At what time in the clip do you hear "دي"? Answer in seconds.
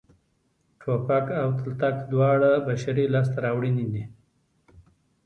3.93-4.03